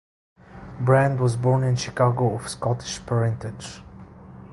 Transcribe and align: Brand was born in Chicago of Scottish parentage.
Brand 0.79 1.19
was 1.19 1.37
born 1.37 1.63
in 1.63 1.75
Chicago 1.75 2.33
of 2.33 2.49
Scottish 2.49 3.05
parentage. 3.05 3.83